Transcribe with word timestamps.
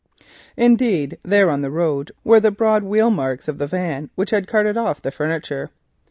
Indeed, 0.57 1.19
there 1.21 1.51
on 1.51 1.61
the 1.61 1.69
road 1.69 2.11
were 2.23 2.39
the 2.39 2.49
broad 2.49 2.81
wheelmarks 2.81 3.47
of 3.47 3.59
the 3.59 3.67
van 3.67 4.09
which 4.15 4.31
had 4.31 4.47
carted 4.47 4.75
off 4.75 4.99
the 4.99 5.11
furniture. 5.11 5.69